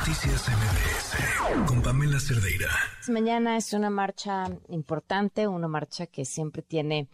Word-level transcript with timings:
Noticias 0.00 0.48
MBS 0.48 1.66
con 1.68 1.82
Pamela 1.82 2.18
Cerdeira. 2.18 2.70
Mañana 3.08 3.58
es 3.58 3.74
una 3.74 3.90
marcha 3.90 4.44
importante, 4.70 5.46
una 5.46 5.68
marcha 5.68 6.06
que 6.06 6.24
siempre 6.24 6.62
tiene 6.62 7.06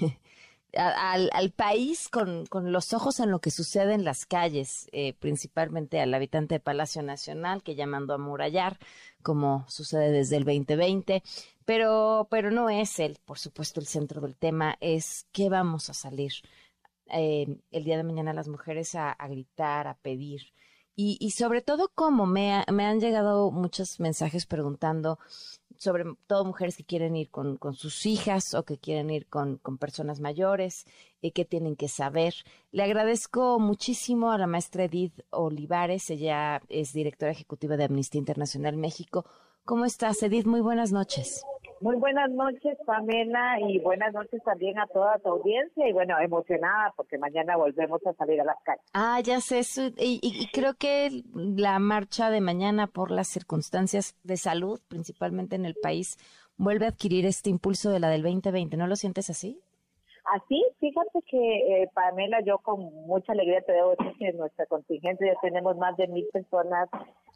al, 0.74 1.50
país 1.52 2.10
con, 2.10 2.44
los 2.70 2.92
ojos 2.92 3.20
en 3.20 3.30
lo 3.30 3.40
que 3.40 3.50
sucede 3.50 3.94
en 3.94 4.04
las 4.04 4.26
calles, 4.26 4.90
eh, 4.92 5.14
principalmente 5.14 5.98
al 5.98 6.12
habitante 6.12 6.56
de 6.56 6.60
Palacio 6.60 7.02
Nacional 7.02 7.62
que 7.62 7.74
ya 7.74 7.86
mandó 7.86 8.12
a 8.12 8.18
murallar, 8.18 8.78
como 9.22 9.64
sucede 9.68 10.12
desde 10.12 10.36
el 10.36 10.44
2020. 10.44 11.22
Pero, 11.64 12.28
pero 12.30 12.50
no 12.50 12.68
es 12.68 12.98
él, 12.98 13.18
por 13.24 13.38
supuesto, 13.38 13.80
el 13.80 13.86
centro 13.86 14.20
del 14.20 14.36
tema, 14.36 14.76
es 14.80 15.26
qué 15.32 15.48
vamos 15.48 15.88
a 15.88 15.94
salir 15.94 16.32
eh, 17.12 17.46
el 17.70 17.84
día 17.84 17.96
de 17.96 18.04
mañana 18.04 18.34
las 18.34 18.48
mujeres 18.48 18.94
a, 18.94 19.16
gritar, 19.26 19.86
a 19.86 19.94
pedir. 19.94 20.52
Y, 21.02 21.30
sobre 21.30 21.62
todo, 21.62 21.90
cómo 21.94 22.26
me, 22.26 22.62
me 22.70 22.84
han 22.84 23.00
llegado 23.00 23.50
muchos 23.50 24.00
mensajes 24.00 24.44
preguntando 24.44 25.18
sobre 25.78 26.04
todo 26.26 26.44
mujeres 26.44 26.76
que 26.76 26.84
quieren 26.84 27.16
ir 27.16 27.30
con, 27.30 27.58
sus 27.74 28.04
hijas 28.04 28.52
o 28.52 28.64
que 28.64 28.76
quieren 28.76 29.08
ir 29.08 29.26
con, 29.26 29.58
personas 29.78 30.20
mayores 30.20 30.84
y 31.22 31.28
eh, 31.28 31.32
que 31.32 31.46
tienen 31.46 31.74
que 31.74 31.88
saber. 31.88 32.34
Le 32.70 32.82
agradezco 32.82 33.58
muchísimo 33.58 34.30
a 34.30 34.36
la 34.36 34.46
maestra 34.46 34.84
Edith 34.84 35.18
Olivares, 35.30 36.10
ella 36.10 36.60
es 36.68 36.92
directora 36.92 37.32
ejecutiva 37.32 37.78
de 37.78 37.84
Amnistía 37.84 38.18
Internacional 38.18 38.76
México. 38.76 39.24
¿Cómo 39.64 39.86
estás, 39.86 40.22
Edith? 40.22 40.44
Muy 40.44 40.60
buenas 40.60 40.92
noches. 40.92 41.42
Muy 41.80 41.96
buenas 41.96 42.30
noches, 42.30 42.76
Pamela, 42.84 43.58
y 43.60 43.78
buenas 43.78 44.12
noches 44.12 44.42
también 44.44 44.78
a 44.78 44.86
toda 44.86 45.18
tu 45.18 45.30
audiencia. 45.30 45.88
Y 45.88 45.92
bueno, 45.92 46.18
emocionada 46.20 46.92
porque 46.94 47.16
mañana 47.16 47.56
volvemos 47.56 48.04
a 48.06 48.12
salir 48.12 48.38
a 48.40 48.44
las 48.44 48.56
calles. 48.64 48.84
Ah, 48.92 49.18
ya 49.20 49.40
sé, 49.40 49.62
y, 49.96 50.20
y, 50.22 50.46
creo 50.52 50.74
que 50.74 51.22
la 51.34 51.78
marcha 51.78 52.28
de 52.28 52.42
mañana 52.42 52.86
por 52.86 53.10
las 53.10 53.28
circunstancias 53.28 54.14
de 54.24 54.36
salud, 54.36 54.78
principalmente 54.88 55.56
en 55.56 55.64
el 55.64 55.74
país, 55.74 56.18
vuelve 56.58 56.84
a 56.84 56.90
adquirir 56.90 57.24
este 57.24 57.48
impulso 57.48 57.90
de 57.90 58.00
la 58.00 58.10
del 58.10 58.22
2020. 58.22 58.76
¿No 58.76 58.86
lo 58.86 58.96
sientes 58.96 59.30
así? 59.30 59.58
Así, 60.34 60.62
fíjate 60.78 61.22
que, 61.28 61.82
eh, 61.82 61.90
Pamela, 61.94 62.40
yo 62.44 62.58
con 62.58 62.92
mucha 63.06 63.32
alegría 63.32 63.62
te 63.62 63.72
debo 63.72 63.90
decir 63.90 64.12
que 64.18 64.28
en 64.28 64.36
nuestra 64.36 64.66
contingente 64.66 65.26
ya 65.26 65.40
tenemos 65.40 65.76
más 65.78 65.96
de 65.96 66.06
mil 66.08 66.26
personas 66.30 66.88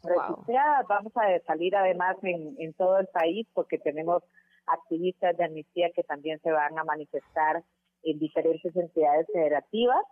registradas. 0.05 0.87
Vamos 0.87 1.13
a 1.15 1.39
salir 1.45 1.75
además 1.75 2.17
en, 2.23 2.55
en 2.59 2.73
todo 2.73 2.99
el 2.99 3.07
país 3.07 3.47
porque 3.53 3.77
tenemos 3.77 4.23
activistas 4.67 5.37
de 5.37 5.45
amnistía 5.45 5.91
que 5.95 6.03
también 6.03 6.39
se 6.41 6.51
van 6.51 6.77
a 6.77 6.83
manifestar 6.83 7.63
en 8.03 8.19
diferentes 8.19 8.75
entidades 8.75 9.27
federativas 9.31 10.03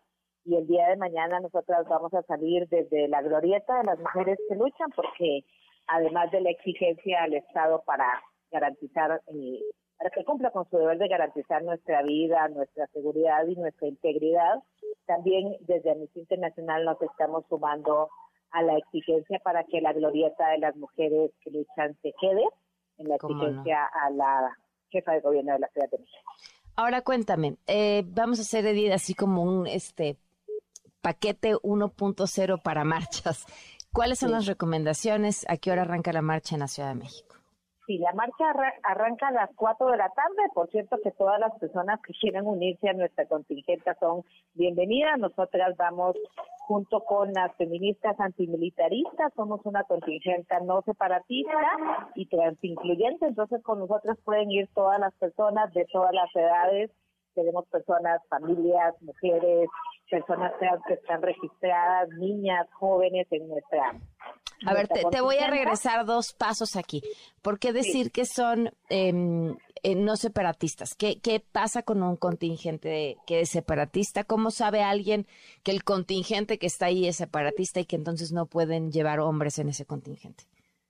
y 0.46 0.56
el 0.56 0.68
día 0.68 0.90
de 0.90 0.98
mañana 0.98 1.40
nosotras 1.40 1.88
vamos 1.88 2.14
a 2.14 2.24
salir 2.24 2.68
desde 2.68 3.08
la 3.08 3.22
glorieta 3.22 3.78
de 3.78 3.86
las 3.86 4.00
mujeres 4.00 4.38
que 4.50 4.56
luchan 4.56 4.90
porque 4.96 5.46
además 5.88 6.32
de 6.32 6.42
la 6.42 6.50
exigencia 6.50 7.24
al 7.24 7.34
Estado 7.34 7.82
para 7.86 8.08
garantizar 8.52 9.22
eh, 9.28 9.62
para 9.98 10.10
que 10.10 10.26
cumpla 10.26 10.52
con 10.52 10.70
su 10.70 10.78
deber 10.78 10.98
de 10.98 11.08
garantizar 11.08 11.64
nuestra 11.64 12.02
vida, 12.02 12.50
nuestra 12.50 12.88
seguridad 12.88 13.46
y 13.48 13.56
nuestra 13.56 13.88
integridad. 13.88 14.62
También 15.06 15.56
desde 15.62 15.92
Amnistía 15.92 16.24
Internacional 16.24 16.84
nos 16.84 17.02
estamos 17.02 17.46
sumando 17.48 18.10
a 18.54 18.62
la 18.62 18.78
exigencia 18.78 19.40
para 19.40 19.64
que 19.66 19.82
la 19.82 19.94
glorieta 19.94 20.50
de 20.50 20.60
las 20.60 20.76
mujeres 20.76 21.32
que 21.42 21.52
luchan 21.52 21.98
se 22.02 22.14
quede, 22.22 22.44
en 22.98 23.10
la 23.10 23.16
exigencia 23.16 23.84
a 23.86 24.10
la 24.12 24.58
jefa 24.90 25.14
de 25.14 25.22
gobierno 25.22 25.54
de 25.54 25.60
la 25.60 25.68
Ciudad 25.70 25.90
de 25.90 25.98
México. 25.98 26.32
Ahora 26.76 27.02
cuéntame, 27.02 27.58
eh, 27.68 28.04
vamos 28.08 28.40
a 28.40 28.44
hacer 28.44 28.66
Edith 28.66 28.92
así 28.92 29.14
como 29.14 29.44
un 29.44 29.68
este 29.68 30.18
paquete 31.02 31.56
1.0 31.56 32.62
para 32.62 32.84
marchas. 32.84 33.46
¿Cuáles 33.92 34.20
son 34.20 34.32
las 34.32 34.48
recomendaciones? 34.48 35.46
¿A 35.50 35.58
qué 35.58 35.72
hora 35.72 35.84
arranca 35.84 36.14
la 36.14 36.22
marcha 36.22 36.56
en 36.56 36.62
la 36.62 36.68
Ciudad 36.68 36.90
de 36.90 36.96
México? 36.96 37.36
Sí, 37.86 37.98
la 37.98 38.14
marcha 38.14 38.46
arranca 38.84 39.28
a 39.28 39.32
las 39.32 39.50
4 39.56 39.88
de 39.88 39.98
la 39.98 40.10
tarde. 40.10 40.50
Por 40.54 40.70
cierto, 40.70 40.98
que 41.04 41.12
todas 41.12 41.38
las 41.38 41.54
personas 41.60 42.00
que 42.02 42.14
quieran 42.14 42.48
unirse 42.48 42.88
a 42.88 42.94
nuestra 42.94 43.26
contingente 43.26 43.94
son 44.00 44.24
bienvenidas. 44.54 45.20
Nosotras 45.20 45.76
vamos 45.76 46.16
junto 46.60 47.02
con 47.02 47.34
las 47.34 47.54
feministas 47.58 48.18
antimilitaristas. 48.22 49.34
Somos 49.36 49.60
una 49.66 49.84
contingente 49.84 50.56
no 50.64 50.82
separatista 50.84 51.52
y 52.16 52.26
transincluyente. 52.28 53.26
Entonces, 53.26 53.62
con 53.64 53.80
nosotras 53.80 54.18
pueden 54.24 54.50
ir 54.50 54.70
todas 54.74 55.00
las 55.00 55.14
personas 55.16 55.74
de 55.74 55.86
todas 55.92 56.14
las 56.14 56.34
edades. 56.34 56.90
Tenemos 57.36 57.66
personas, 57.68 58.22
familias, 58.30 58.96
mujeres, 59.02 59.68
personas 60.10 60.54
que 60.88 60.94
están 60.94 61.22
registradas, 61.22 62.08
niñas, 62.18 62.66
jóvenes 62.74 63.28
en 63.32 63.50
nuestra 63.50 63.94
a 64.66 64.74
ver, 64.74 64.88
te, 64.88 65.22
voy 65.22 65.38
a 65.38 65.50
regresar 65.50 66.06
dos 66.06 66.34
pasos 66.34 66.76
aquí. 66.76 67.02
¿Por 67.42 67.60
qué 67.60 67.74
decir 67.74 68.12
que 68.12 68.26
son 68.26 68.72
em, 68.90 69.56
eh, 69.84 69.96
no 69.96 70.16
separatistas? 70.16 70.96
¿Qué, 70.96 71.20
¿Qué 71.20 71.40
pasa 71.40 71.84
con 71.84 72.04
un 72.04 72.16
contingente 72.16 73.18
que 73.26 73.42
es 73.42 73.50
separatista? 73.50 74.24
¿Cómo 74.24 74.52
sabe 74.52 74.82
alguien 74.82 75.26
que 75.64 75.72
el 75.72 75.84
contingente 75.84 76.58
que 76.58 76.68
está 76.68 76.88
ahí 76.88 77.08
es 77.08 77.18
separatista 77.18 77.80
y 77.80 77.86
que 77.86 77.96
entonces 77.96 78.32
no 78.32 78.46
pueden 78.46 78.92
llevar 78.92 79.20
hombres 79.20 79.60
en 79.60 79.70
ese 79.70 79.86
contingente? 79.86 80.44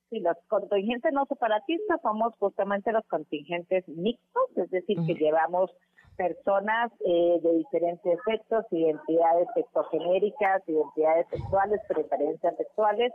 Sí, 0.09 0.19
los 0.19 0.37
contingentes 0.47 1.11
no 1.11 1.25
separatistas 1.25 1.99
somos 2.01 2.35
justamente 2.37 2.91
los 2.91 3.05
contingentes 3.07 3.87
mixtos, 3.87 4.57
es 4.57 4.69
decir, 4.69 4.97
que 5.07 5.15
llevamos 5.15 5.71
personas 6.15 6.91
eh, 7.05 7.39
de 7.41 7.53
diferentes 7.57 8.19
sexos, 8.25 8.65
identidades 8.71 9.47
sexogenéricas, 9.55 10.61
identidades 10.67 11.27
sexuales, 11.29 11.81
preferencias 11.87 12.55
sexuales, 12.57 13.11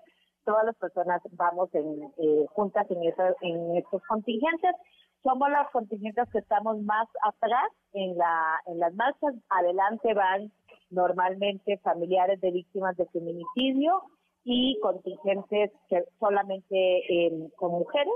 todas 0.48 0.64
las 0.64 0.76
personas 0.76 1.20
vamos 1.32 1.68
en, 1.74 2.10
eh, 2.16 2.46
juntas 2.54 2.86
en, 2.90 3.02
en 3.42 3.76
estos 3.76 4.02
contingentes. 4.08 4.74
Somos 5.22 5.50
las 5.50 5.70
contingentes 5.72 6.24
que 6.32 6.38
estamos 6.38 6.80
más 6.80 7.06
atrás 7.22 7.68
en, 7.92 8.16
la, 8.16 8.58
en 8.64 8.78
las 8.78 8.94
marchas. 8.94 9.34
Adelante 9.50 10.14
van 10.14 10.50
normalmente 10.88 11.76
familiares 11.84 12.40
de 12.40 12.50
víctimas 12.50 12.96
de 12.96 13.04
feminicidio 13.08 14.04
y 14.44 14.78
contingentes 14.80 15.70
que 15.90 16.04
solamente 16.18 17.50
con 17.56 17.72
mujeres 17.72 18.14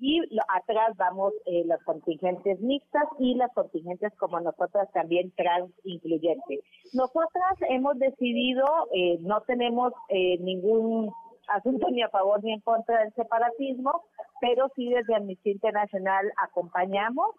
y 0.00 0.20
atrás 0.48 0.96
vamos 0.96 1.34
eh, 1.44 1.62
los 1.66 1.80
contingentes 1.84 2.58
mixtas 2.60 3.04
y 3.18 3.34
las 3.34 3.52
contingentes 3.52 4.12
como 4.16 4.40
nosotras 4.40 4.90
también 4.92 5.30
trans 5.36 5.70
incluyentes. 5.84 6.60
Nosotras 6.94 7.54
hemos 7.68 7.98
decidido, 7.98 8.64
eh, 8.94 9.18
no 9.20 9.42
tenemos 9.42 9.92
eh, 10.08 10.38
ningún 10.38 11.12
asunto 11.50 11.88
ni 11.90 12.02
a 12.02 12.08
favor 12.08 12.42
ni 12.42 12.52
en 12.52 12.60
contra 12.60 13.00
del 13.00 13.12
separatismo, 13.14 14.04
pero 14.40 14.68
sí 14.74 14.88
desde 14.88 15.14
Amnistía 15.14 15.52
Internacional 15.52 16.32
acompañamos 16.36 17.34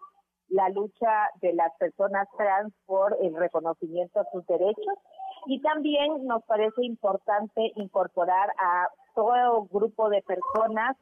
la 0.48 0.68
lucha 0.68 1.30
de 1.40 1.54
las 1.54 1.72
personas 1.78 2.28
trans 2.36 2.72
por 2.86 3.16
el 3.20 3.34
reconocimiento 3.34 4.20
de 4.20 4.26
sus 4.32 4.46
derechos. 4.46 4.94
Y 5.46 5.60
también 5.60 6.26
nos 6.26 6.44
parece 6.44 6.84
importante 6.84 7.72
incorporar 7.76 8.50
a 8.58 8.88
todo 9.14 9.64
grupo 9.64 10.08
de 10.08 10.22
personas 10.22 10.96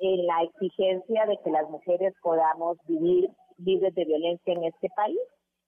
en 0.00 0.26
la 0.26 0.42
exigencia 0.42 1.26
de 1.26 1.38
que 1.44 1.50
las 1.50 1.68
mujeres 1.68 2.14
podamos 2.22 2.78
vivir 2.86 3.28
libres 3.58 3.94
de 3.94 4.04
violencia 4.04 4.54
en 4.54 4.64
este 4.64 4.88
país 4.96 5.18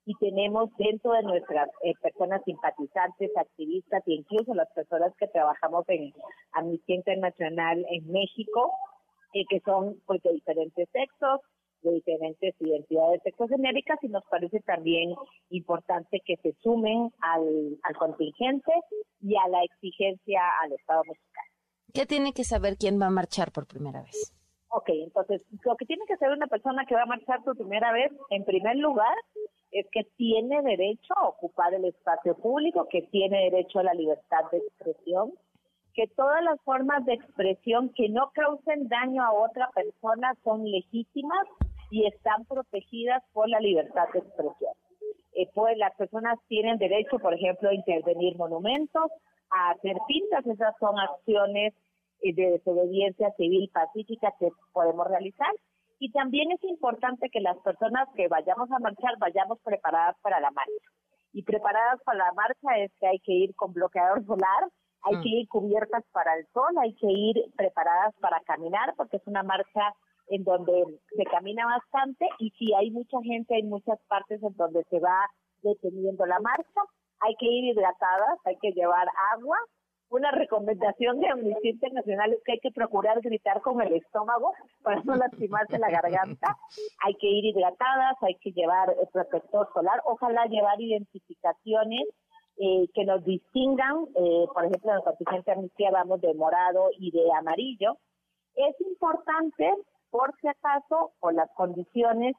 y 0.07 0.15
tenemos 0.17 0.71
dentro 0.77 1.13
de 1.13 1.23
nuestras 1.23 1.69
eh, 1.83 1.95
personas 2.03 2.43
simpatizantes, 2.45 3.31
activistas 3.37 4.03
e 4.07 4.13
incluso 4.13 4.55
las 4.55 4.71
personas 4.73 5.13
que 5.19 5.29
trabajamos 5.29 5.85
en 5.89 6.13
Amnistía 6.53 6.97
Internacional 6.97 7.85
en 7.91 8.13
México, 8.13 8.73
eh, 9.33 9.45
que 9.49 9.61
son 9.61 9.97
pues, 10.07 10.23
de 10.23 10.33
diferentes 10.33 10.89
sexos, 10.91 11.41
de 11.83 11.93
diferentes 11.93 12.55
identidades 12.61 13.23
sexogenéricas 13.23 13.99
y 14.03 14.09
nos 14.09 14.25
parece 14.31 14.61
también 14.61 15.15
importante 15.51 16.21
que 16.25 16.37
se 16.37 16.55
sumen 16.63 17.11
al, 17.21 17.79
al 17.83 17.97
contingente 17.97 18.73
y 19.21 19.37
a 19.37 19.49
la 19.49 19.63
exigencia 19.63 20.41
al 20.63 20.73
Estado 20.73 21.03
mexicano. 21.05 21.49
¿Qué 21.93 22.07
tiene 22.07 22.33
que 22.33 22.45
saber 22.45 22.77
quién 22.77 23.01
va 23.01 23.07
a 23.07 23.11
marchar 23.11 23.53
por 23.53 23.67
primera 23.67 24.03
vez? 24.03 24.35
Ok, 24.71 24.89
entonces 24.89 25.43
lo 25.65 25.77
que 25.77 25.87
tiene 25.87 26.05
que 26.09 26.17
saber 26.17 26.37
una 26.37 26.49
persona 26.49 26.85
que 26.87 26.97
va 26.97 27.03
a 27.03 27.07
marchar 27.07 27.45
por 27.45 27.57
primera 27.57 27.93
vez, 27.93 28.11
en 28.31 28.45
primer 28.45 28.77
lugar, 28.77 29.15
es 29.75 29.87
que 29.91 30.05
tiene 30.17 30.63
derecho 30.63 31.13
a 31.17 31.29
ocupar 31.29 31.75
el 31.75 31.85
espacio 31.85 32.37
público, 32.37 32.87
que 32.89 33.03
tiene 33.03 33.51
derecho 33.51 33.81
a 33.81 33.83
la 33.83 33.93
libertad 33.93 34.49
de 34.53 34.59
expresión, 34.59 35.33
que 35.95 36.07
todas 36.17 36.45
las 36.45 36.61
formas 36.63 37.05
de 37.05 37.15
expresión 37.15 37.93
que 37.95 38.09
no 38.09 38.31
causen 38.33 38.89
daño 38.89 39.25
a 39.25 39.33
otra 39.33 39.69
persona 39.75 40.33
son 40.45 40.71
legítimas 40.71 41.47
y 41.91 42.07
están 42.07 42.45
protegidas 42.45 43.21
por 43.33 43.49
la 43.49 43.59
libertad 43.59 44.05
de 44.13 44.21
expresión. 44.21 44.73
Eh, 45.33 45.49
pues 45.53 45.77
las 45.77 45.95
personas 45.97 46.39
tienen 46.47 46.79
derecho, 46.79 47.19
por 47.19 47.35
ejemplo, 47.35 47.69
a 47.69 47.75
intervenir 47.75 48.37
monumentos, 48.37 49.11
a 49.51 49.71
hacer 49.71 49.97
pintas, 50.07 50.47
esas 50.47 50.75
son 50.79 51.01
acciones 51.01 51.75
eh, 52.23 52.33
de 52.33 52.53
desobediencia 52.53 53.33
civil 53.33 53.69
pacífica 53.75 54.33
que 54.39 54.51
podemos 54.73 55.09
realizar 55.09 55.51
y 55.99 56.11
también 56.13 56.51
es 56.53 56.63
importante 56.65 57.31
que 57.31 57.41
las 57.41 57.57
personas 57.59 58.09
que 58.15 58.29
vayamos 58.29 58.71
a 58.71 58.79
marchar 58.79 59.17
vayamos 59.19 59.59
preparadas 59.63 60.17
para 60.23 60.41
la 60.41 60.51
marcha. 60.51 60.89
Y 61.33 61.43
preparadas 61.43 62.01
para 62.05 62.19
la 62.19 62.33
marcha 62.33 62.79
es 62.79 62.93
que 63.01 63.07
hay 63.07 63.19
que 63.21 63.33
ir 63.33 63.55
con 63.57 63.73
bloqueador 63.73 64.25
solar, 64.25 64.71
Hay 65.07 65.21
que 65.21 65.29
ir 65.29 65.49
cubiertas 65.49 66.03
para 66.13 66.35
el 66.35 66.47
sol, 66.55 66.73
hay 66.81 66.95
que 66.95 67.07
ir 67.07 67.37
preparadas 67.57 68.15
para 68.21 68.41
caminar, 68.41 68.95
porque 68.97 69.19
es 69.19 69.27
una 69.27 69.43
marcha 69.43 69.93
en 70.29 70.45
donde 70.45 70.99
se 71.15 71.25
camina 71.25 71.67
bastante 71.67 72.27
y 72.39 72.51
si 72.53 72.73
hay 72.73 72.91
mucha 72.91 73.19
gente, 73.23 73.55
hay 73.55 73.65
muchas 73.65 73.99
partes 74.09 74.43
en 74.43 74.55
donde 74.57 74.83
se 74.85 75.01
va 75.01 75.29
deteniendo 75.63 76.25
la 76.27 76.41
marcha. 76.41 76.81
Hay 77.21 77.35
que 77.37 77.47
ir 77.47 77.65
hidratadas, 77.65 78.39
hay 78.45 78.57
que 78.59 78.73
llevar 78.73 79.07
agua. 79.33 79.59
Una 80.15 80.31
recomendación 80.31 81.19
de 81.19 81.29
Amnistía 81.29 81.73
Internacional 81.73 82.33
es 82.35 82.39
que 82.45 82.53
hay 82.53 82.61
que 82.61 82.71
procurar 82.71 83.21
gritar 83.21 83.61
con 83.63 83.81
el 83.81 83.95
estómago 83.95 84.53
para 84.85 85.03
no 85.03 85.17
lastimarse 85.17 85.77
la 85.77 85.91
garganta. 85.91 86.57
Hay 87.05 87.15
que 87.15 87.27
ir 87.27 87.47
hidratadas, 87.47 88.15
hay 88.21 88.37
que 88.37 88.53
llevar 88.53 88.95
protector 89.13 89.69
solar, 89.75 90.01
ojalá 90.05 90.47
llevar 90.47 90.81
identificaciones 90.81 92.07
eh, 92.59 92.87
que 92.95 93.05
nos 93.05 93.25
distingan, 93.25 94.07
eh, 94.15 94.47
por 94.55 94.65
ejemplo, 94.67 94.93
en 94.93 94.99
el 94.99 95.03
contingente 95.03 95.51
amnistía 95.51 95.91
vamos 95.91 96.21
de 96.21 96.33
morado 96.35 96.91
y 96.97 97.11
de 97.11 97.33
amarillo. 97.37 97.97
Es 98.55 98.81
importante, 98.83 99.75
por 100.13 100.33
si 100.41 100.47
acaso, 100.47 101.11
por 101.19 101.35
las 101.35 101.51
condiciones 101.57 102.37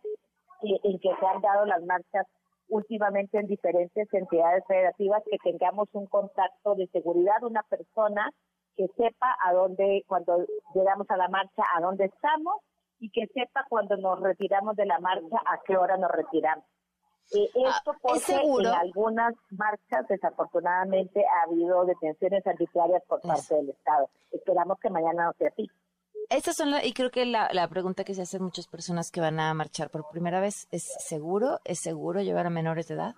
en 0.62 0.98
que 1.00 1.10
se 1.20 1.26
han 1.26 1.42
dado 1.42 1.66
las 1.66 1.84
marchas 1.84 2.26
últimamente 2.68 3.40
en 3.40 3.48
diferentes 3.48 4.08
entidades 4.14 4.64
federativas, 4.68 5.24
que 5.30 5.38
tengamos 5.38 5.88
un 5.94 6.08
contacto 6.08 6.76
de 6.76 6.88
seguridad, 6.88 7.44
una 7.44 7.64
persona 7.64 8.30
que 8.76 8.88
sepa 8.98 9.38
a 9.44 9.54
dónde, 9.54 10.04
cuando 10.08 10.46
llegamos 10.74 11.10
a 11.10 11.18
la 11.18 11.30
marcha, 11.30 11.64
a 11.76 11.82
dónde 11.82 12.06
estamos 12.06 12.56
y 13.00 13.10
que 13.10 13.28
sepa 13.28 13.66
cuando 13.70 13.98
nos 13.98 14.20
retiramos 14.22 14.76
de 14.76 14.86
la 14.86 15.00
marcha, 15.00 15.38
a 15.46 15.60
qué 15.66 15.78
hora 15.78 15.98
nos 15.98 16.12
retiramos. 16.12 16.66
Eh, 17.34 17.50
ah, 17.56 17.70
esto 17.70 17.96
porque 18.02 18.34
en 18.34 18.68
algunas 18.68 19.34
marchas 19.50 20.08
desafortunadamente 20.08 21.24
ha 21.26 21.50
habido 21.50 21.86
detenciones 21.86 22.46
arbitrarias 22.46 23.04
por 23.08 23.22
parte 23.22 23.56
del 23.56 23.70
Estado. 23.70 24.10
Esperamos 24.32 24.80
que 24.80 24.90
mañana 24.90 25.26
no 25.26 25.34
sea 25.34 25.48
así. 25.50 25.68
Estas 26.30 26.56
son 26.56 26.70
y 26.84 26.94
creo 26.94 27.12
que 27.12 27.26
la, 27.26 27.50
la, 27.54 27.68
pregunta 27.68 28.04
que 28.04 28.14
se 28.14 28.24
hacen 28.24 28.44
muchas 28.44 28.68
personas 28.68 29.12
que 29.12 29.22
van 29.22 29.40
a 29.40 29.54
marchar 29.54 29.90
por 29.90 30.10
primera 30.10 30.40
vez 30.40 30.68
es 30.72 30.84
seguro, 31.00 31.60
es 31.66 31.80
seguro 31.80 32.22
llevar 32.22 32.48
a 32.48 32.50
menores 32.50 32.88
de 32.88 32.96
edad. 32.96 33.16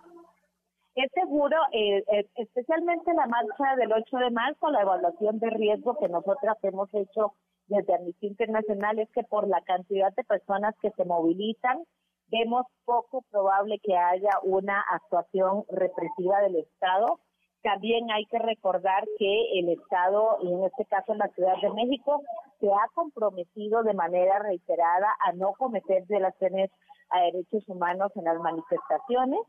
Es 0.95 1.11
seguro, 1.13 1.55
eh, 1.73 2.03
eh, 2.11 2.27
especialmente 2.35 3.13
la 3.13 3.27
marcha 3.27 3.75
del 3.77 3.93
8 3.93 4.17
de 4.17 4.31
marzo, 4.31 4.71
la 4.71 4.81
evaluación 4.81 5.37
de 5.37 5.51
riesgo 5.51 5.95
que 5.99 6.09
nosotras 6.09 6.57
hemos 6.63 6.89
hecho 6.91 7.33
desde 7.67 7.93
Amnistía 7.93 8.29
Internacional 8.29 8.97
es 8.97 9.09
que 9.11 9.21
por 9.23 9.47
la 9.47 9.61
cantidad 9.61 10.11
de 10.15 10.23
personas 10.23 10.73
que 10.81 10.89
se 10.91 11.05
movilizan, 11.05 11.83
vemos 12.29 12.65
poco 12.85 13.23
probable 13.29 13.79
que 13.83 13.95
haya 13.95 14.39
una 14.41 14.83
actuación 14.91 15.65
represiva 15.69 16.41
del 16.41 16.55
Estado. 16.55 17.19
También 17.67 18.09
hay 18.11 18.23
que 18.27 18.39
recordar 18.39 19.03
que 19.19 19.59
el 19.59 19.67
Estado, 19.67 20.37
y 20.41 20.53
en 20.53 20.63
este 20.63 20.85
caso 20.85 21.13
la 21.15 21.27
Ciudad 21.35 21.59
de 21.61 21.69
México, 21.71 22.23
se 22.61 22.67
ha 22.67 22.87
comprometido 22.93 23.83
de 23.83 23.93
manera 23.93 24.39
reiterada 24.39 25.13
a 25.19 25.33
no 25.33 25.51
cometer 25.51 26.05
violaciones 26.07 26.71
a 27.09 27.19
derechos 27.23 27.67
humanos 27.67 28.09
en 28.15 28.23
las 28.23 28.39
manifestaciones, 28.39 29.41